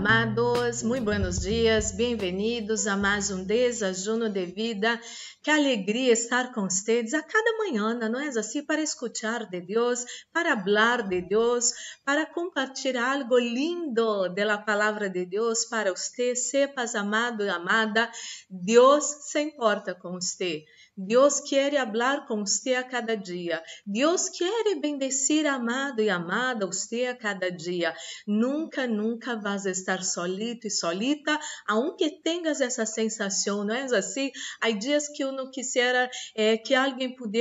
amados, 0.00 0.82
muito 0.82 1.04
buenos 1.04 1.40
dias, 1.40 1.92
bem-vindos 1.92 2.86
a 2.86 2.96
mais 2.96 3.30
um 3.30 3.44
desajuno 3.44 4.30
de 4.30 4.46
vida. 4.46 4.98
Que 5.42 5.50
alegria 5.50 6.14
estar 6.14 6.54
com 6.54 6.62
vocês 6.62 7.12
a 7.12 7.22
cada 7.22 7.58
manhã, 7.58 7.92
não 8.08 8.18
é 8.18 8.28
assim? 8.28 8.64
Para 8.64 8.80
escutar 8.80 9.44
de 9.50 9.60
Deus, 9.60 10.06
para 10.32 10.56
falar 10.56 11.06
de 11.06 11.20
Deus, 11.20 11.74
para 12.02 12.24
compartilhar 12.24 13.12
algo 13.12 13.38
lindo 13.38 14.34
da 14.34 14.56
palavra 14.56 15.10
de 15.10 15.26
Deus 15.26 15.66
para 15.66 15.94
você. 15.94 16.34
Sepas, 16.34 16.94
amado 16.94 17.44
e 17.44 17.50
amada, 17.50 18.10
Deus 18.48 19.04
se 19.04 19.38
importa 19.42 19.94
com 19.94 20.12
você. 20.12 20.64
Deus 20.96 21.40
quer 21.40 21.72
falar 22.10 22.26
com 22.26 22.44
você 22.44 22.74
a 22.74 22.82
cada 22.82 23.16
dia. 23.16 23.62
Deus 23.86 24.28
quer 24.28 24.80
bendecir 24.80 25.46
amado 25.46 26.00
e 26.00 26.10
amada 26.10 26.66
você 26.66 27.06
a 27.06 27.16
cada 27.16 27.50
dia. 27.50 27.94
Nunca, 28.26 28.86
nunca 28.86 29.36
vas 29.36 29.66
estar 29.66 30.02
solito 30.02 30.66
e 30.66 30.70
solita, 30.70 31.38
aunque 31.66 32.22
tenhas 32.22 32.60
essa 32.60 32.84
sensação, 32.84 33.64
não 33.64 33.74
é 33.74 33.84
assim? 33.84 34.30
Há 34.60 34.70
dias 34.70 35.08
que 35.08 35.22
eu 35.22 35.32
não 35.32 35.50
quisera 35.50 36.10
eh, 36.34 36.56
que 36.56 36.74
alguém 36.74 37.14
pudesse 37.14 37.40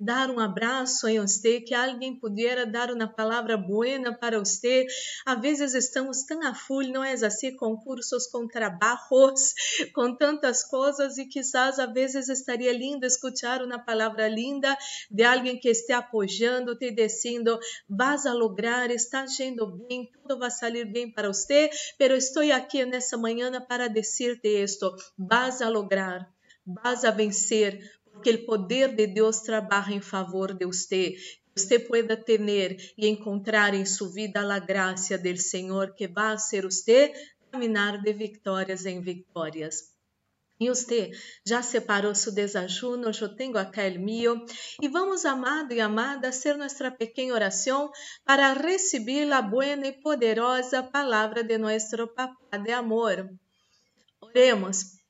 dar 0.00 0.30
um 0.30 0.38
abraço 0.38 1.08
em 1.08 1.20
você, 1.20 1.60
que 1.60 1.74
alguém 1.74 2.18
pudesse 2.18 2.66
dar 2.66 2.90
uma 2.90 3.06
palavra 3.06 3.56
buena 3.56 4.16
para 4.16 4.38
você. 4.38 4.86
Às 5.26 5.40
vezes 5.40 5.74
estamos 5.74 6.24
tão 6.24 6.42
a 6.46 6.54
full, 6.54 6.88
não 6.88 7.04
é 7.04 7.12
assim? 7.12 7.54
Com 7.56 7.76
cursos, 7.76 8.26
com 8.26 8.46
trabalhos, 8.46 9.54
com 9.94 10.14
tantas 10.16 10.64
coisas 10.64 11.18
e 11.18 11.26
quizás 11.26 11.78
às 11.78 11.92
vezes 11.92 12.28
estaria 12.28 12.72
lindo 12.82 13.06
escuchar 13.06 13.62
uma 13.62 13.78
palavra 13.78 14.26
linda 14.28 14.76
de 15.10 15.22
alguém 15.22 15.58
que 15.58 15.70
esteja 15.70 15.98
apoiando, 15.98 16.76
te 16.76 16.90
dizendo, 16.90 17.58
vas 17.88 18.26
a 18.26 18.32
lograr, 18.32 18.90
está 18.90 19.24
yendo 19.38 19.66
bem, 19.66 20.10
tudo 20.12 20.38
vai 20.38 20.50
sair 20.50 20.84
bem 20.84 21.12
para 21.12 21.28
você, 21.28 21.70
pero 21.98 22.14
estou 22.16 22.42
aqui 22.52 22.84
nessa 22.84 23.16
manhã 23.16 23.50
para 23.68 23.88
dizer-te 23.88 24.48
isto, 24.62 24.94
vas 25.16 25.62
a 25.62 25.68
lograr, 25.68 26.28
vas 26.66 27.04
a 27.04 27.10
vencer, 27.10 27.78
porque 28.12 28.30
o 28.30 28.44
poder 28.44 28.94
de 28.96 29.06
Deus 29.06 29.40
trabalha 29.40 29.94
em 29.94 30.00
favor 30.00 30.52
de 30.52 30.66
você 30.66 31.14
você 31.54 31.78
pueda 31.78 32.16
ter 32.16 32.40
e 32.96 33.06
encontrar 33.06 33.74
em 33.74 33.84
sua 33.84 34.10
vida 34.10 34.40
a 34.40 34.58
graça 34.58 35.18
do 35.18 35.36
Senhor 35.36 35.94
que 35.94 36.08
vai 36.08 36.38
ser 36.38 36.64
você 36.64 37.12
caminhar 37.50 38.00
de 38.00 38.12
vitórias 38.14 38.86
em 38.86 39.02
vitórias. 39.02 39.91
E 40.62 40.68
você 40.68 41.10
já 41.44 41.62
separou 41.62 42.14
seu 42.14 42.32
desajuno? 42.32 43.10
Eu 43.20 43.36
tenho 43.36 43.58
o 43.58 44.00
meu. 44.00 44.44
E 44.80 44.88
vamos, 44.88 45.24
amado 45.24 45.72
e 45.72 45.80
amada, 45.80 46.30
ser 46.30 46.56
nossa 46.56 46.90
pequena 46.90 47.34
oração 47.34 47.90
para 48.24 48.52
receber 48.52 49.30
a 49.32 49.42
boa 49.42 49.66
e 49.66 49.92
poderosa 49.92 50.82
palavra 50.82 51.42
de 51.42 51.58
nosso 51.58 52.08
Papá 52.08 52.56
de 52.56 52.72
amor. 52.72 53.28
Oremos. 54.20 55.01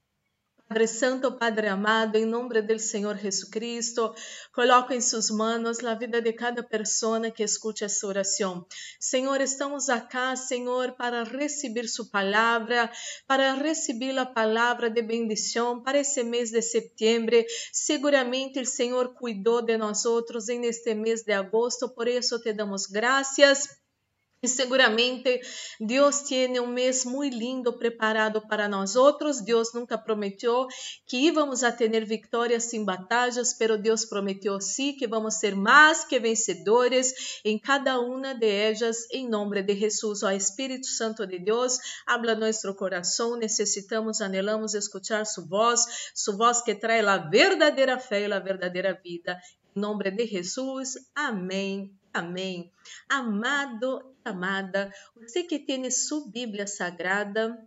Padre 0.72 0.88
Santo, 0.88 1.32
Padre 1.32 1.68
amado, 1.68 2.16
em 2.16 2.24
nome 2.24 2.62
do 2.62 2.78
Senhor 2.78 3.14
Jesus 3.18 3.44
Cristo, 3.44 4.14
coloco 4.54 4.94
em 4.94 5.02
suas 5.02 5.28
mãos 5.28 5.84
a 5.84 5.94
vida 5.94 6.22
de 6.22 6.32
cada 6.32 6.62
pessoa 6.62 7.30
que 7.30 7.42
escute 7.42 7.84
essa 7.84 8.06
oração. 8.06 8.64
Senhor, 8.98 9.38
estamos 9.42 9.90
aqui, 9.90 10.34
Senhor, 10.34 10.92
para 10.92 11.24
receber 11.24 11.86
Sua 11.86 12.06
palavra, 12.06 12.90
para 13.26 13.52
receber 13.52 14.16
a 14.16 14.24
palavra 14.24 14.88
de 14.88 15.02
bendição 15.02 15.82
para 15.82 15.98
esse 15.98 16.24
mês 16.24 16.50
de 16.50 16.62
setembro. 16.62 17.44
Seguramente 17.70 18.58
o 18.58 18.64
Senhor 18.64 19.12
cuidou 19.12 19.60
de 19.60 19.76
nós 19.76 20.06
outros 20.06 20.48
em 20.48 20.64
este 20.64 20.94
mês 20.94 21.22
de 21.22 21.34
agosto, 21.34 21.90
por 21.90 22.08
isso 22.08 22.40
te 22.40 22.54
damos 22.54 22.86
graças 22.86 23.81
e 24.42 24.48
seguramente 24.48 25.40
Deus 25.80 26.22
tem 26.22 26.58
um 26.58 26.66
mês 26.66 27.04
muito 27.04 27.36
lindo 27.36 27.72
preparado 27.72 28.40
para 28.40 28.68
nós 28.68 28.96
outros. 28.96 29.40
Deus 29.40 29.72
nunca 29.72 29.96
prometeu 29.96 30.66
que 31.06 31.16
íamos 31.16 31.62
a 31.62 31.70
ter 31.70 32.04
vitórias 32.04 32.72
em 32.74 32.84
batalhas, 32.84 33.54
pero 33.54 33.78
Deus 33.78 34.04
prometeu 34.04 34.60
sim 34.60 34.94
que 34.94 35.06
vamos 35.06 35.34
ser 35.34 35.54
mais 35.54 36.04
que 36.04 36.18
vencedores 36.18 37.40
em 37.44 37.56
cada 37.56 38.00
uma 38.00 38.34
de 38.34 38.48
elas, 38.48 39.08
em 39.12 39.28
nome 39.28 39.62
de 39.62 39.76
Jesus. 39.76 40.24
Ó 40.24 40.30
Espírito 40.32 40.86
Santo 40.86 41.24
de 41.24 41.38
Deus, 41.38 41.78
habla 42.04 42.34
nosso 42.34 42.74
coração. 42.74 43.36
Necessitamos, 43.36 44.20
anelamos 44.20 44.74
escuchar 44.74 45.24
sua 45.24 45.44
voz, 45.44 46.10
sua 46.14 46.34
voz 46.34 46.60
que 46.62 46.74
traz 46.74 47.06
a 47.06 47.18
verdadeira 47.18 47.96
fé 47.96 48.26
e 48.26 48.32
a 48.32 48.40
verdadeira 48.40 48.92
vida. 49.04 49.38
Em 49.76 49.80
nome 49.80 50.10
de 50.10 50.26
Jesus. 50.26 50.94
Amém. 51.14 52.01
Amém. 52.12 52.70
Amado 53.08 54.12
amada, 54.24 54.92
você 55.16 55.42
que 55.42 55.58
tem 55.58 55.90
sua 55.90 56.28
Bíblia 56.28 56.66
Sagrada, 56.66 57.58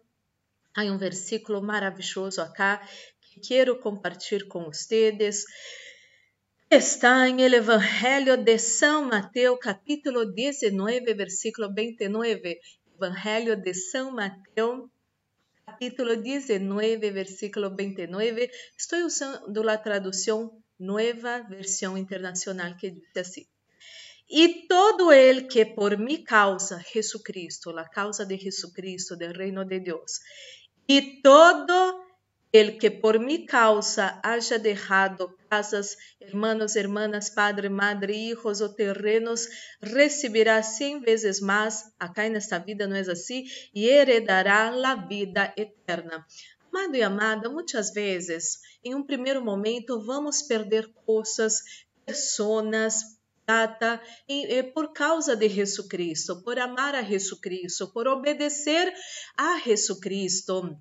há 0.74 0.84
um 0.84 0.98
versículo 0.98 1.62
maravilhoso 1.62 2.42
acá 2.42 2.88
que 3.22 3.40
quero 3.40 3.80
compartilhar 3.80 4.48
com 4.48 4.66
vocês. 4.66 5.46
Está 6.70 7.28
em 7.28 7.42
el 7.42 7.54
Evangelho 7.54 8.38
de 8.38 8.58
São 8.58 9.06
Mateus, 9.06 9.60
capítulo 9.60 10.26
19, 10.26 11.14
versículo 11.14 11.74
29. 11.74 12.60
Evangelho 12.96 13.56
de 13.56 13.74
São 13.74 14.12
Mateus, 14.12 14.90
capítulo 15.66 16.16
19, 16.16 17.12
versículo 17.12 17.76
29. 17.76 18.50
Estou 18.78 19.00
usando 19.06 19.70
a 19.70 19.78
tradução 19.78 20.62
Nova 20.80 21.42
Versão 21.44 21.98
Internacional 21.98 22.76
que 22.78 22.92
diz 22.92 23.18
assim: 23.18 23.46
e 24.28 24.68
todo 24.68 25.12
el 25.12 25.48
que 25.48 25.66
por 25.66 25.98
mi 25.98 26.24
causa, 26.24 26.80
Jesucristo, 26.80 27.72
la 27.72 27.88
causa 27.88 28.26
de 28.26 28.38
Jesucristo, 28.38 29.16
del 29.16 29.34
reino 29.34 29.66
de 29.66 29.80
Dios, 29.80 30.22
y 30.88 31.22
todo 31.22 32.06
el 32.52 32.78
que 32.78 32.90
por 32.90 33.20
mi 33.20 33.46
causa 33.46 34.22
haya 34.24 34.58
dejado 34.58 35.36
casas, 35.50 35.98
hermanos, 36.22 36.78
hermanas, 36.78 37.30
padre, 37.32 37.70
madre, 37.70 38.14
hijos 38.14 38.62
o 38.62 38.74
terrenos, 38.74 39.50
recibirá 39.82 40.64
cien 40.64 41.02
veces 41.02 41.42
más, 41.42 41.94
acá 42.00 42.26
en 42.26 42.38
esta 42.38 42.60
vida 42.60 42.88
no 42.88 42.96
es 42.96 43.10
así, 43.10 43.52
y 43.74 43.90
heredará 43.90 44.72
la 44.72 44.96
vida 44.96 45.54
eterna. 45.58 46.26
Amado 46.72 46.96
e 46.96 47.04
amada, 47.04 47.50
muitas 47.50 47.94
vezes, 47.94 48.62
em 48.84 48.96
um 48.96 49.04
primeiro 49.04 49.44
momento, 49.44 50.02
vamos 50.06 50.42
perder 50.42 50.94
coisas, 51.06 51.62
pessoas, 52.06 53.15
data 53.48 54.02
eh, 54.28 54.64
por 54.64 54.94
causa 54.94 55.36
de 55.36 55.48
Jesus 55.50 55.88
Cristo, 55.88 56.42
por 56.44 56.60
amar 56.60 56.96
a 56.96 57.04
Jesus 57.04 57.40
Cristo, 57.40 57.92
por 57.92 58.08
obedecer 58.08 58.94
a 59.38 59.60
Jesus 59.60 60.00
Cristo. 60.00 60.78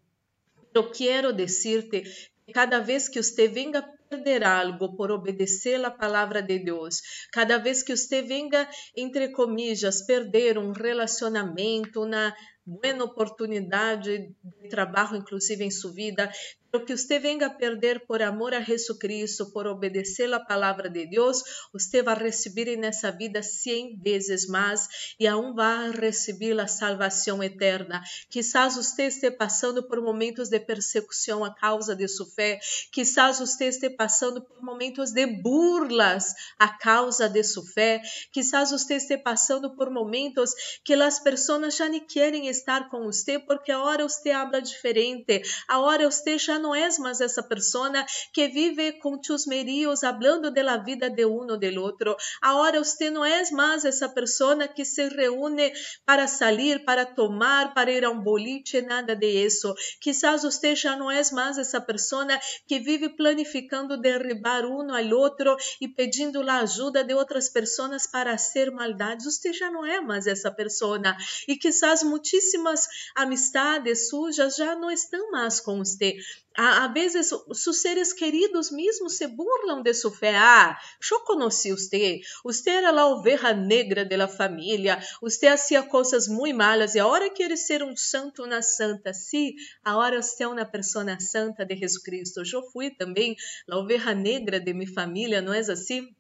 Eu 0.75 0.91
quero 0.91 1.33
dizer-te 1.33 2.03
que 2.47 2.53
cada 2.53 2.81
vez 2.81 3.09
que 3.09 3.23
você 3.23 3.49
venga 3.49 3.83
perder 4.09 4.45
algo 4.45 4.97
por 4.97 5.11
obedecer 5.11 5.85
a 5.85 5.91
palavra 5.91 6.43
de 6.43 6.59
Deus, 6.59 7.01
cada 7.33 7.59
vez 7.59 7.83
que 7.83 7.97
você 7.97 8.23
venga, 8.23 8.69
entre 8.97 9.29
comillas, 9.29 10.05
perder 10.07 10.59
um 10.59 10.73
relacionamento, 10.73 12.03
uma 12.03 12.35
boa 12.67 13.05
oportunidade 13.05 14.35
de 14.43 14.69
trabalho, 14.69 15.17
inclusive 15.17 15.65
em 15.65 15.71
sua 15.71 15.93
vida, 15.93 16.31
o 16.77 16.85
que 16.85 16.97
você 16.97 17.21
venga 17.21 17.47
a 17.47 17.51
perder 17.51 18.05
por 18.05 18.21
amor 18.21 18.53
a 18.53 18.61
Jesucristo, 18.61 19.51
por 19.53 19.67
obedecer 19.67 20.33
a 20.35 20.41
palavra 20.41 20.91
de 20.91 21.07
Deus, 21.07 21.43
você 21.73 22.03
vai 22.03 22.17
receber 22.17 22.77
nessa 22.77 23.13
vida 23.13 23.43
cem 23.43 23.97
vezes 24.03 24.49
mais 24.49 25.15
e 25.19 25.27
aún 25.27 25.55
vai 25.55 25.93
receber 25.93 26.59
a 26.59 26.67
salvação 26.67 27.43
eterna. 27.43 28.03
Quizás 28.29 28.75
você 28.75 29.07
esteja 29.07 29.33
passando 29.33 29.87
por 29.87 30.01
momentos 30.01 30.49
de 30.49 30.59
persecução 30.59 31.45
a 31.45 31.55
causa 31.55 31.95
de 31.95 32.09
sua 32.09 32.27
fé, 32.27 32.59
quizás 32.91 33.39
você 33.39 33.67
esteja 33.67 33.95
passando 33.95 34.43
por 34.43 34.61
momentos 34.61 35.13
de 35.13 35.27
burlas 35.27 36.35
a 36.59 36.69
causa 36.69 37.29
de 37.29 37.45
sua 37.45 37.65
fé, 37.65 38.03
quizás 38.33 38.73
você 38.73 38.97
esteja 38.97 39.23
passando 39.23 39.77
por 39.77 39.91
momentos 39.91 40.51
que 40.83 40.95
as 40.95 41.21
pessoas 41.21 41.77
já 41.77 41.89
nem 41.89 42.05
querem 42.05 42.49
estar 42.57 42.89
com 42.89 43.05
você 43.05 43.39
porque 43.39 43.73
a 43.73 43.83
hora 43.83 44.09
você 44.09 44.31
habla 44.31 44.61
diferente, 44.61 45.43
a 45.69 45.81
hora 45.81 46.11
você 46.11 46.39
já 46.39 46.59
não 46.59 46.75
és 46.75 46.99
mais 46.99 47.21
essa 47.21 47.43
persona 47.43 48.05
que 48.33 48.49
vive 48.49 48.93
com 49.01 49.21
chusmerios 49.23 50.03
hablando 50.05 50.51
de 50.51 50.63
la 50.63 50.77
vida 50.77 51.11
de 51.11 51.25
uno 51.25 51.57
del 51.57 51.79
outro. 51.79 52.17
Agora 52.41 52.83
você 52.83 53.11
não 53.11 53.25
é 53.25 53.43
mais 53.51 53.85
essa 53.85 54.09
persona 54.09 54.69
que 54.69 54.85
se 54.85 55.09
reúne 55.09 55.73
para 56.07 56.27
sair, 56.27 56.85
para 56.85 57.05
tomar, 57.05 57.75
para 57.75 57.91
ir 57.91 58.05
a 58.05 58.11
um 58.11 58.21
boliche, 58.21 58.81
nada 58.83 59.15
de 59.17 59.27
isso. 59.27 59.75
Quizás 60.01 60.43
você 60.43 60.75
já 60.77 60.97
não 60.97 61.11
é 61.11 61.21
mais 61.33 61.59
essa 61.59 61.81
persona 61.81 62.39
que 62.67 62.79
vive 62.79 63.09
planificando 63.09 64.01
derribar 64.01 64.65
uno 64.65 64.95
ao 64.95 65.19
outro 65.19 65.57
e 65.81 65.89
pedindo 65.89 66.49
a 66.49 66.61
ajuda 66.61 67.03
de 67.03 67.15
outras 67.15 67.49
pessoas 67.49 68.07
para 68.07 68.33
hacer 68.33 68.71
maldades. 68.71 69.25
Você 69.27 69.53
já 69.53 69.71
não 69.71 69.85
é 69.85 70.01
mais 70.01 70.27
essa 70.27 70.51
persona. 70.51 71.17
E 71.49 71.57
quizás 71.57 72.03
muitíssimas 72.03 72.44
amistades 73.15 74.09
sujas 74.09 74.57
já 74.57 74.77
não 74.77 74.91
estão 74.91 75.31
mais 75.31 75.61
com 75.61 75.79
você. 75.79 76.17
a 76.57 76.89
vezes 76.89 77.31
sus 77.53 77.81
seres 77.81 78.13
queridos 78.13 78.71
mesmos 78.71 79.17
se 79.17 79.27
burlam 79.27 79.83
de 79.83 79.93
sua 79.93 80.13
fé. 80.13 80.37
Ah, 80.37 80.79
eu 81.11 81.21
conheci 81.21 81.73
você. 81.73 82.21
Você 82.45 82.71
era 82.71 82.91
a 82.91 83.07
oveja 83.09 83.53
negra 83.53 84.05
da 84.05 84.29
família. 84.29 85.01
Você 85.21 85.49
fazia 85.49 85.83
coisas 85.83 86.29
muito 86.29 86.57
malas 86.57 86.95
e 86.95 87.01
agora 87.01 87.31
quer 87.31 87.57
ser 87.57 87.83
um 87.83 87.97
santo, 87.97 88.45
uma 88.45 88.63
santa. 88.63 89.13
Sim, 89.13 89.55
agora 89.83 90.23
você 90.23 90.45
é 90.45 90.49
uma 90.49 90.65
pessoa 90.65 91.05
santa 91.19 91.65
de 91.65 91.77
Jesus 91.77 92.03
Cristo. 92.03 92.43
Eu 92.53 92.63
fui 92.71 92.91
também 92.91 93.35
a 93.69 93.77
oveja 93.77 94.15
negra 94.15 94.61
de 94.61 94.73
minha 94.73 94.93
família, 94.93 95.43
não 95.43 95.53
é 95.53 95.59
assim? 95.59 96.15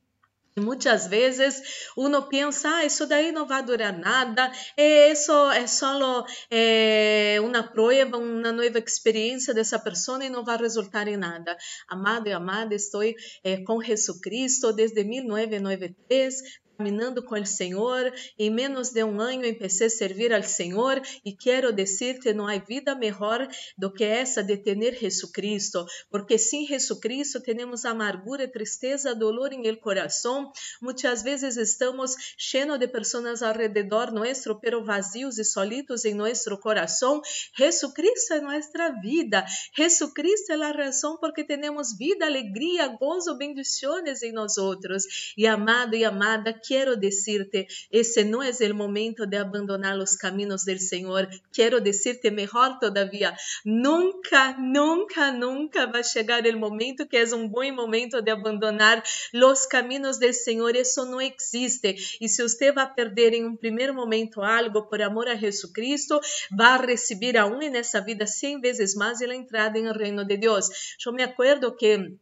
Muitas 0.56 1.08
vezes 1.08 1.90
uno 1.96 2.28
pensa, 2.28 2.68
ah, 2.76 2.84
isso 2.84 3.08
daí 3.08 3.32
não 3.32 3.44
vai 3.44 3.60
durar 3.60 3.92
nada, 3.92 4.52
isso 4.78 5.32
é 5.50 5.66
só 5.66 6.24
é, 6.48 7.38
uma 7.40 7.64
prova, 7.64 8.16
uma 8.18 8.52
nova 8.52 8.78
experiência 8.78 9.52
dessa 9.52 9.80
pessoa 9.80 10.24
e 10.24 10.30
não 10.30 10.44
vai 10.44 10.56
resultar 10.56 11.08
em 11.08 11.16
nada. 11.16 11.56
Amado 11.88 12.28
e 12.28 12.32
amada, 12.32 12.72
estou 12.72 13.02
é, 13.02 13.64
com 13.64 13.82
Jesus 13.82 14.20
Cristo 14.20 14.72
desde 14.72 15.02
1993, 15.02 16.60
caminhando 16.76 17.22
com 17.22 17.34
o 17.34 17.46
Senhor. 17.46 18.12
Em 18.38 18.50
menos 18.50 18.90
de 18.90 19.02
um 19.04 19.20
ano 19.20 19.46
empecé 19.46 19.86
a 19.86 19.90
servir 19.90 20.32
ao 20.32 20.42
Senhor 20.42 21.00
e 21.24 21.32
quero 21.32 21.72
dizer-te, 21.72 22.32
não 22.32 22.46
há 22.46 22.58
vida 22.58 22.94
melhor 22.94 23.46
do 23.76 23.92
que 23.92 24.04
essa 24.04 24.42
de 24.42 24.56
ter 24.56 24.74
Jesucristo, 24.98 25.84
porque 26.10 26.38
sem 26.38 26.66
Jesucristo 26.66 27.40
temos 27.40 27.84
amargura, 27.84 28.48
tristeza, 28.48 29.14
dolor 29.14 29.52
em 29.52 29.66
el 29.66 29.78
coração. 29.78 30.52
Muitas 30.80 31.22
vezes 31.22 31.56
estamos 31.56 32.14
cheios 32.36 32.78
de 32.78 32.88
pessoas 32.88 33.42
ao 33.42 33.54
redor 33.54 34.12
nosso, 34.12 34.58
pero 34.60 34.84
vazios 34.84 35.38
e 35.38 35.44
solitos 35.44 36.04
em 36.04 36.14
nosso 36.14 36.56
coração. 36.58 37.20
Jesucristo 37.56 38.34
é 38.34 38.40
nossa 38.40 38.92
vida. 39.00 39.44
Jesucristo 39.76 40.52
é 40.52 40.56
a 40.56 40.72
razão 40.72 41.16
porque 41.18 41.44
temos 41.44 41.96
vida, 41.96 42.26
alegria, 42.26 42.88
gozo, 42.88 43.36
bendições 43.36 44.22
em 44.22 44.32
nós 44.32 44.56
outros. 44.56 45.34
E 45.36 45.46
amado 45.46 45.94
e 45.94 46.04
amada, 46.04 46.52
quiero 46.66 46.96
decirte, 46.96 47.66
ese 47.90 48.24
no 48.24 48.42
es 48.42 48.60
el 48.60 48.74
momento 48.74 49.26
de 49.26 49.38
abandonar 49.38 49.96
los 49.96 50.16
caminos 50.16 50.64
del 50.64 50.80
Señor. 50.80 51.28
Quiero 51.52 51.80
decirte 51.80 52.30
mejor 52.30 52.78
todavía, 52.80 53.36
nunca, 53.64 54.56
nunca, 54.58 55.32
nunca 55.32 55.86
va 55.86 55.98
a 55.98 56.02
llegar 56.02 56.46
el 56.46 56.56
momento 56.56 57.08
que 57.08 57.20
es 57.20 57.32
un 57.32 57.50
buen 57.50 57.74
momento 57.74 58.22
de 58.22 58.30
abandonar 58.30 59.02
los 59.32 59.66
caminos 59.66 60.18
del 60.18 60.34
Señor. 60.34 60.76
Eso 60.76 61.06
no 61.06 61.20
existe. 61.20 61.96
Y 62.20 62.28
si 62.28 62.42
usted 62.42 62.74
va 62.74 62.82
a 62.82 62.94
perder 62.94 63.34
en 63.34 63.46
un 63.46 63.58
primer 63.58 63.92
momento 63.92 64.44
algo 64.44 64.88
por 64.88 65.02
amor 65.02 65.28
a 65.28 65.38
Jesucristo, 65.38 66.20
va 66.58 66.74
a 66.74 66.78
recibir 66.78 67.38
aún 67.38 67.62
en 67.62 67.76
esa 67.76 68.00
vida 68.00 68.26
cien 68.26 68.60
veces 68.60 68.96
más 68.96 69.20
la 69.26 69.34
entrada 69.34 69.78
en 69.78 69.86
el 69.86 69.94
reino 69.94 70.24
de 70.24 70.36
Dios. 70.36 70.96
Yo 70.98 71.12
me 71.12 71.22
acuerdo 71.22 71.76
que 71.76 72.16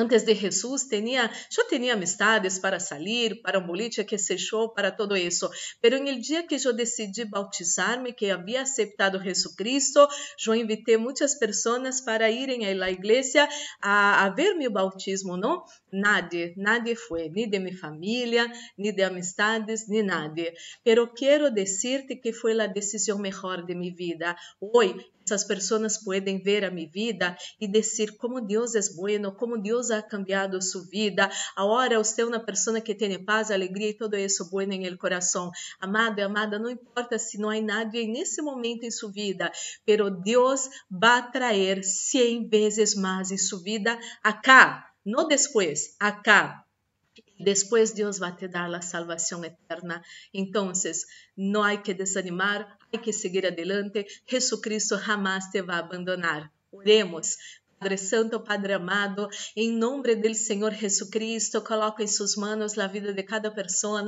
Antes 0.00 0.22
de 0.22 0.34
Jesus, 0.34 0.84
tinha, 0.84 1.30
eu 1.58 1.68
tinha 1.68 1.92
amistades 1.92 2.58
para 2.58 2.80
sair, 2.80 3.42
para 3.42 3.58
um 3.58 3.66
boliche, 3.66 4.02
que 4.02 4.16
se 4.16 4.38
show, 4.38 4.70
para 4.70 4.90
todo 4.90 5.14
isso. 5.14 5.46
Pero 5.78 6.02
no 6.02 6.18
dia 6.18 6.42
que 6.42 6.54
eu 6.54 6.72
decidi 6.72 7.26
bautizar-me, 7.26 8.14
que 8.14 8.30
havia 8.30 8.62
aceitado 8.62 9.22
Jesus 9.22 9.54
Cristo, 9.54 10.08
eu 10.46 10.54
invitei 10.54 10.96
muitas 10.96 11.34
pessoas 11.34 12.00
para 12.00 12.30
irem 12.30 12.64
à 12.64 12.90
igreja 12.90 13.46
a, 13.82 14.24
a 14.24 14.30
ver 14.30 14.54
meu 14.54 14.70
bautismo, 14.70 15.36
não? 15.36 15.64
Nadie, 15.92 16.54
nadie 16.56 16.96
foi, 16.96 17.28
nem 17.28 17.50
de 17.50 17.58
minha 17.58 17.76
família, 17.76 18.50
nem 18.78 18.94
de 18.94 19.02
amistades, 19.02 19.86
nem 19.86 20.02
nadie. 20.02 20.50
Quero 21.14 21.50
dizer-te 21.50 22.16
que 22.16 22.32
foi 22.32 22.58
a 22.58 22.66
decisão 22.66 23.18
melhor 23.18 23.66
de 23.66 23.74
minha 23.74 23.94
vida. 23.94 24.34
Hoje, 24.58 25.10
essas 25.30 25.44
pessoas 25.44 25.96
podem 25.98 26.42
ver 26.42 26.64
a 26.64 26.70
minha 26.70 26.90
vida 26.90 27.36
e 27.60 27.68
dizer 27.68 28.16
como 28.16 28.40
Deus 28.40 28.74
é 28.74 28.80
bueno, 28.96 29.32
como 29.32 29.56
Deus 29.56 29.90
ha 29.90 30.02
cambiado 30.02 30.60
sua 30.60 30.82
vida. 30.86 31.30
Agora 31.54 31.98
você 31.98 32.22
é 32.22 32.26
uma 32.26 32.40
pessoa 32.40 32.80
que 32.80 32.94
tem 32.94 33.22
paz, 33.24 33.50
alegria 33.50 33.90
e 33.90 33.94
todo 33.94 34.16
isso 34.16 34.50
bueno 34.50 34.72
em 34.72 34.84
el 34.84 34.98
coração. 34.98 35.50
Amado 35.80 36.18
e 36.18 36.22
amada, 36.22 36.58
não 36.58 36.68
importa 36.68 37.18
se 37.18 37.38
não 37.38 37.48
há 37.48 37.60
nadie 37.60 38.08
nesse 38.08 38.42
momento 38.42 38.84
em 38.84 38.90
sua 38.90 39.12
vida, 39.12 39.52
pero 39.86 40.10
Deus 40.10 40.68
vai 40.90 41.30
trazer 41.30 41.84
cem 41.84 42.48
vezes 42.48 42.94
mais 42.94 43.30
em 43.30 43.38
sua 43.38 43.62
vida 43.62 43.98
acá, 44.22 44.90
não 45.04 45.28
depois, 45.28 45.94
acá. 46.00 46.64
Depois 47.42 47.92
Deus 47.92 48.18
vai 48.18 48.36
te 48.36 48.46
dar 48.48 48.72
a 48.74 48.82
salvação 48.82 49.44
eterna. 49.44 50.02
Então, 50.32 50.72
não 51.36 51.62
há 51.62 51.76
que 51.76 51.94
desanimar, 51.94 52.78
há 52.92 52.98
que 52.98 53.12
seguir 53.12 53.46
adelante. 53.46 54.06
Jesucristo 54.28 54.98
jamais 54.98 55.46
te 55.50 55.62
vai 55.62 55.78
abandonar. 55.78 56.52
Oremos. 56.70 57.36
Padre 57.80 57.96
Santo, 57.96 58.38
Padre 58.40 58.74
amado, 58.74 59.26
em 59.56 59.72
nome 59.72 60.14
do 60.14 60.34
Senhor 60.34 60.70
Jesucristo, 60.74 61.62
coloco 61.62 62.02
em 62.02 62.06
suas 62.06 62.36
mãos 62.36 62.76
a 62.76 62.86
vida 62.86 63.10
de 63.10 63.22
cada 63.22 63.50
pessoa 63.50 64.04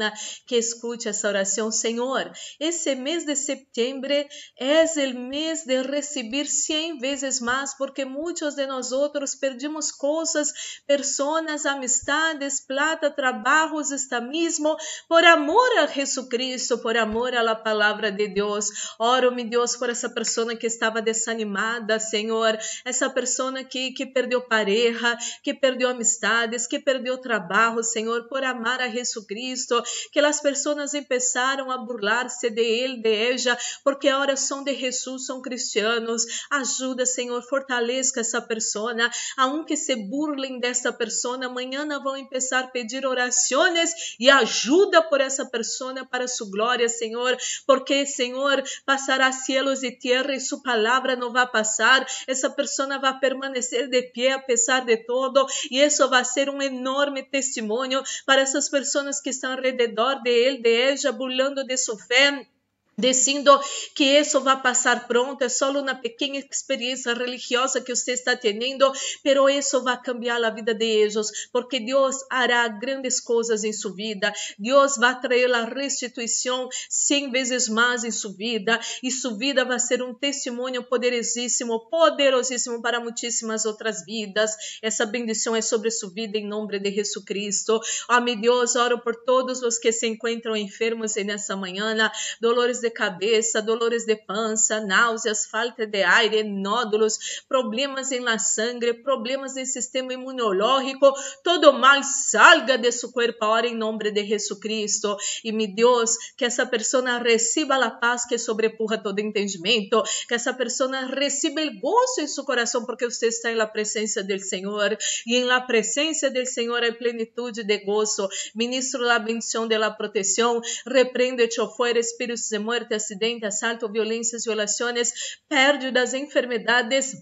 que 0.47 0.57
escute 0.57 1.09
essa 1.09 1.27
oração. 1.27 1.73
Senhor, 1.73 2.31
esse 2.61 2.95
mês 2.95 3.25
de 3.25 3.35
setembro 3.35 4.13
é 4.61 4.85
o 4.85 5.19
mês 5.19 5.65
de 5.65 5.81
receber 5.85 6.45
cem 6.45 6.99
vezes 6.99 7.41
mais, 7.41 7.73
porque 7.73 8.05
muitos 8.05 8.57
de 8.57 8.67
nós 8.67 8.93
outros 8.93 9.35
perdimos 9.35 9.91
coisas, 9.91 10.53
pessoas, 10.87 11.65
amistades, 11.65 12.61
plata, 12.61 13.11
trabalhos, 13.11 13.91
esta 13.91 14.21
mesmo, 14.21 14.77
por 15.09 15.25
amor 15.25 15.79
a 15.79 15.87
Jesucristo, 15.87 16.77
por 16.77 16.95
amor 16.99 17.35
à 17.35 17.55
palavra 17.55 18.13
de 18.13 18.29
Deus. 18.29 18.67
Oro, 18.99 19.35
meu 19.35 19.49
Deus, 19.49 19.77
por 19.77 19.89
essa 19.89 20.11
pessoa 20.11 20.55
que 20.55 20.67
estava 20.67 21.01
desanimada, 21.01 21.99
Senhor, 21.99 22.59
essa 22.85 23.09
pessoa 23.09 23.62
que, 23.65 23.93
que 23.93 24.07
perdeu 24.07 24.41
pareja, 24.43 25.17
que 25.43 25.55
perdeu 25.55 25.89
amistades, 25.89 26.67
que 26.67 26.79
perdeu 26.79 27.19
trabalho, 27.19 27.83
Senhor, 27.83 28.29
por 28.29 28.43
amar 28.45 28.81
a 28.81 28.89
Jesus 28.89 29.27
Cristo, 29.27 29.83
que 30.11 30.21
as 30.21 30.41
pessoas 30.41 30.93
começaram 30.93 31.71
a 31.71 31.79
burlar-se 31.79 32.51
de 32.51 32.63
Ele, 32.63 32.97
de 32.99 33.13
ella, 33.13 33.59
porque 33.85 34.09
agora 34.09 34.37
são 34.37 34.63
de 34.65 34.75
Jesus, 34.75 35.27
são 35.27 35.41
cristianos. 35.41 36.25
Ajuda, 36.51 37.07
Senhor, 37.07 37.43
fortaleça 37.43 38.21
essa 38.21 38.41
pessoa, 38.41 38.95
aunque 39.37 39.77
se 39.77 39.95
burlem 39.97 40.59
desta 40.59 40.93
pessoa, 40.93 41.45
amanhã 41.45 41.87
vão 42.03 42.25
começar 42.25 42.61
a 42.61 42.69
pedir 42.69 43.07
orações 43.07 44.17
e 44.19 44.31
ajuda 44.31 45.03
por 45.03 45.21
essa 45.21 45.47
pessoa 45.47 46.05
para 46.05 46.29
sua 46.29 46.51
glória, 46.51 46.89
Senhor, 46.89 47.37
porque, 47.67 48.07
Senhor, 48.07 48.63
passará 48.85 49.31
cielos 49.33 49.83
e 49.83 49.91
terra 49.91 50.35
e 50.35 50.41
sua 50.41 50.63
palavra 50.63 51.17
não 51.17 51.33
vai 51.33 51.47
passar, 51.47 52.07
essa 52.27 52.51
pessoa 52.51 52.99
vai 52.99 53.19
permanecer 53.19 53.52
permanecer 53.53 53.89
de 53.89 54.03
pé 54.03 54.33
a 54.33 54.39
pesar 54.39 54.85
de 54.85 54.97
todo 54.97 55.47
e 55.71 55.81
isso 55.81 56.09
vai 56.09 56.25
ser 56.25 56.49
um 56.49 56.63
enorme 56.63 57.23
testemunho 57.23 58.03
para 58.25 58.41
essas 58.41 58.69
pessoas 58.69 59.21
que 59.21 59.31
estão 59.31 59.53
ao 59.53 59.61
redor 59.61 60.23
de 60.23 60.31
ele, 60.31 60.59
de 60.59 60.71
ella, 60.71 61.13
burlando 61.13 61.65
de 61.65 61.77
sua 61.77 61.99
fé 61.99 62.47
dizendo 62.97 63.59
que 63.95 64.05
isso 64.05 64.41
vai 64.41 64.61
passar 64.61 65.07
pronto, 65.07 65.43
é 65.43 65.49
só 65.49 65.71
uma 65.71 65.95
pequena 65.95 66.37
experiência 66.37 67.15
religiosa 67.15 67.81
que 67.81 67.95
você 67.95 68.13
está 68.13 68.37
tendo, 68.37 68.93
pero 69.23 69.49
isso 69.49 69.83
vai 69.83 70.01
cambiar 70.01 70.43
a 70.45 70.51
vida 70.51 70.75
de 70.75 70.85
eles, 70.85 71.49
porque 71.51 71.81
Deus 71.81 72.17
hará 72.31 72.69
grandes 72.69 73.21
coisas 73.21 73.65
em 73.65 73.73
sua 73.73 73.95
vida, 73.95 74.33
Deus 74.59 74.97
vai 74.97 75.19
trazer 75.21 75.53
a 75.55 75.65
restituição 75.65 76.69
cem 76.89 77.31
vezes 77.31 77.69
mais 77.69 78.05
em 78.05 78.11
sua 78.11 78.33
vida, 78.33 78.79
e 79.03 79.11
sua 79.11 79.37
vida 79.37 79.65
vai 79.65 79.79
ser 79.79 80.03
um 80.03 80.13
testemunho 80.13 80.83
poderosíssimo, 80.83 81.89
poderosíssimo 81.89 82.83
para 82.83 83.01
muitíssimas 83.01 83.65
outras 83.65 84.05
vidas. 84.05 84.53
Essa 84.83 85.07
bendição 85.07 85.57
é 85.57 85.63
sobre 85.63 85.91
sua 85.91 86.11
vida 86.11 86.37
em 86.37 86.47
nome 86.47 86.79
de 86.79 86.91
Jesus 86.91 87.25
Cristo. 87.25 87.81
Meu 88.23 88.37
Deus, 88.37 88.77
oro 88.77 89.01
por 89.01 89.17
todos 89.17 89.63
os 89.63 89.79
que 89.79 89.91
se 89.93 90.07
encontram 90.07 90.57
enfermos 90.57 91.17
nessa 91.17 91.57
manhã, 91.57 91.95
dolores 92.41 92.82
de 92.83 92.91
cabeça, 92.91 93.63
dolores 93.63 94.05
de 94.05 94.17
pança, 94.17 94.81
náuseas, 94.81 95.47
falta 95.47 95.87
de 95.87 96.03
aire, 96.03 96.43
nódulos, 96.45 97.43
problemas 97.49 98.13
em 98.13 98.21
la 98.21 98.39
sangre, 98.39 98.93
problemas 98.95 99.55
no 99.55 99.65
sistema 99.65 100.13
imunológico, 100.13 101.13
todo 101.43 101.73
mal 101.73 102.03
salga 102.03 102.77
de 102.77 102.93
seu 102.93 103.11
corpo 103.11 103.45
agora 103.45 103.67
em 103.67 103.75
nome 103.75 104.11
de 104.11 104.25
Jesucristo. 104.27 105.17
E 105.45 105.53
me 105.53 105.67
Deus, 105.67 106.17
que 106.37 106.45
essa 106.45 106.67
pessoa 106.67 107.19
receba 107.19 107.77
a 107.77 107.91
paz 107.91 108.27
que 108.27 108.37
sobrepuja 108.39 108.99
todo 108.99 109.21
entendimento, 109.21 110.03
que 110.29 110.35
essa 110.35 110.53
pessoa 110.53 111.07
receba 111.07 111.63
o 111.63 111.81
gozo 111.81 112.21
em 112.21 112.27
seu 112.27 112.45
coração, 112.45 112.85
porque 112.85 113.09
você 113.09 113.29
está 113.29 113.51
em 113.51 113.55
la 113.55 113.67
presença 113.67 114.23
do 114.23 114.39
Senhor, 114.39 114.97
e 115.27 115.37
em 115.37 115.45
la 115.45 115.61
presença 115.61 116.31
do 116.31 116.45
Senhor 116.45 116.83
há 116.83 116.93
plenitude 116.93 117.63
de 117.63 117.79
gozo. 117.79 118.29
Ministro 118.55 119.03
la 119.03 119.19
bendição 119.19 119.67
de 119.67 119.79
la 119.79 119.91
proteção, 119.91 120.61
repreende-te 120.87 121.61
fora 121.77 121.99
espíritos 121.99 122.49
de 122.49 122.59
muerte, 122.73 122.95
acidente, 122.95 123.45
asalto, 123.45 123.87
violências, 123.93 124.45
violações, 124.45 125.13
pérdidas, 125.47 126.15
enfermedades 126.15 127.13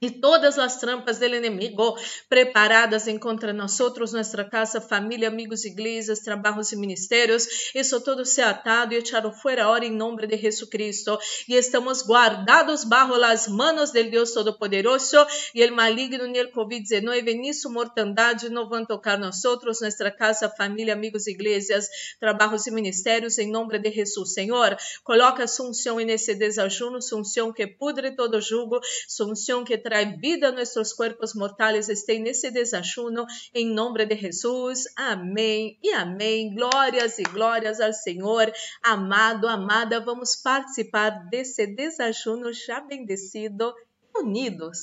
y 0.00 0.20
todas 0.20 0.56
las 0.56 0.78
trampas 0.78 1.18
del 1.18 1.34
enemigo 1.34 1.96
preparadas 2.28 3.08
en 3.08 3.18
contra 3.18 3.52
nosotros, 3.52 4.12
nuestra 4.12 4.48
casa, 4.48 4.80
familia, 4.80 5.28
amigos, 5.28 5.64
iglesias, 5.64 6.22
trabajos 6.22 6.72
y 6.72 6.76
ministerios, 6.76 7.48
eso 7.74 8.02
todo 8.02 8.24
sea 8.24 8.50
atado 8.50 8.94
y 8.94 8.96
echado 8.96 9.32
fuera 9.32 9.64
ahora 9.64 9.86
en 9.86 9.98
nombre 9.98 10.26
de 10.26 10.38
Jesucristo. 10.38 11.18
Y 11.46 11.56
estamos 11.56 12.06
guardados 12.06 12.88
bajo 12.88 13.16
las 13.16 13.48
manos 13.48 13.92
del 13.92 14.10
Dios 14.10 14.34
Todopoderoso 14.34 15.26
y 15.52 15.62
el 15.62 15.72
maligno 15.72 16.26
ni 16.26 16.38
el 16.38 16.52
COVID-19 16.52 17.40
ni 17.40 17.52
su 17.52 17.70
mortandad 17.70 18.36
no 18.50 18.68
van 18.68 18.84
a 18.84 18.86
tocar 18.86 19.18
nosotros, 19.18 19.80
nuestra 19.80 20.14
casa, 20.14 20.50
familia, 20.50 20.94
amigos, 20.94 21.26
iglesias, 21.28 21.90
trabajos 22.20 22.66
y 22.66 22.70
ministerios 22.70 23.38
en 23.38 23.50
nombre 23.50 23.78
de 23.78 23.90
Jesús. 23.90 24.32
Señor, 24.32 24.76
coloca 25.02 25.48
su 25.48 25.64
unción 25.64 26.00
en 26.00 26.10
ese 26.10 26.34
desayuno, 26.34 27.00
su 27.00 27.16
unción 27.16 27.52
que 27.52 27.68
pudre 27.68 28.12
todo 28.12 28.38
yugo, 28.38 28.80
su 29.06 29.24
unción 29.24 29.64
que 29.64 29.78
trae 29.88 30.18
vida 30.18 30.48
a 30.48 30.52
nuestros 30.52 30.92
cuerpos 30.92 31.34
mortales 31.34 31.88
estén 31.88 32.22
nesse 32.22 32.50
desajuno, 32.50 33.24
em 33.54 33.72
nome 33.72 34.04
de 34.04 34.16
Jesus. 34.16 34.84
Amém 34.94 35.78
e 35.82 35.88
amém. 35.94 36.54
Glórias 36.54 37.18
e 37.18 37.22
glórias 37.22 37.80
ao 37.80 37.94
Senhor. 37.94 38.52
Amado, 38.82 39.48
amada, 39.48 39.98
vamos 39.98 40.36
participar 40.36 41.30
desse 41.30 41.66
desajuno 41.66 42.52
já 42.52 42.82
bendecido, 42.82 43.74
unidos. 44.14 44.78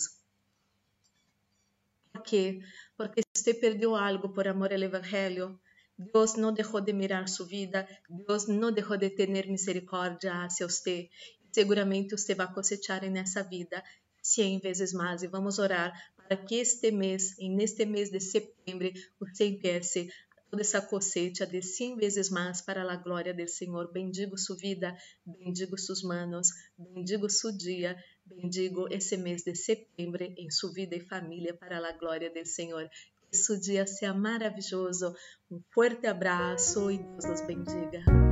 Por 2.12 2.24
quê? 2.24 2.62
Porque 2.98 3.22
você 3.32 3.54
perdeu 3.54 3.96
algo 3.96 4.30
por 4.30 4.48
amor 4.48 4.74
ao 4.74 4.80
Evangelho. 4.80 5.60
Deus 5.96 6.34
não 6.34 6.52
deixou 6.52 6.82
de 6.82 6.92
mirar 6.92 7.30
sua 7.30 7.46
vida, 7.46 7.88
Deus 8.10 8.48
não 8.48 8.72
deixou 8.72 8.98
de 8.98 9.10
ter 9.12 9.30
misericórdia 9.30 10.44
hacia 10.44 10.68
você. 10.68 11.10
Seguramente 11.52 12.18
você 12.18 12.34
vai 12.34 12.52
cosechar 12.52 13.02
nessa 13.04 13.44
vida 13.44 13.82
100 14.26 14.60
vezes 14.60 14.92
mais 14.92 15.22
e 15.22 15.28
vamos 15.28 15.60
orar 15.60 15.94
para 16.28 16.38
que 16.38 16.56
este 16.56 16.92
mês, 16.92 17.38
e 17.38 17.48
neste 17.48 17.86
mês 17.86 18.10
de 18.10 18.20
setembro, 18.20 18.92
você 19.20 19.48
empiece 19.48 20.10
toda 20.50 20.62
essa 20.62 20.82
cosecha 20.82 21.46
de 21.46 21.62
100 21.62 21.98
vezes 21.98 22.30
mais 22.30 22.62
para 22.62 22.82
a 22.82 22.96
glória 22.96 23.34
do 23.34 23.48
Senhor. 23.48 23.92
Bendigo 23.92 24.38
sua 24.38 24.56
vida, 24.56 24.96
bendigo 25.26 25.78
suas 25.78 26.02
manos, 26.02 26.50
bendigo 26.78 27.30
seu 27.30 27.56
dia, 27.56 27.96
bendigo 28.26 28.88
esse 28.92 29.16
mês 29.18 29.44
de 29.44 29.56
setembro 29.56 30.24
em 30.24 30.50
sua 30.50 30.74
vida 30.74 30.96
e 30.96 31.08
família 31.08 31.54
para 31.54 31.78
a 31.78 31.92
glória 31.92 32.32
do 32.32 32.46
Senhor. 32.46 32.90
Que 33.30 33.38
seu 33.38 33.60
dia 33.60 33.86
seja 33.86 34.14
maravilhoso. 34.14 35.16
Um 35.52 35.62
forte 35.72 36.08
abraço 36.08 36.90
e 36.90 36.98
Deus 36.98 37.26
os 37.26 37.42
bendiga. 37.42 38.25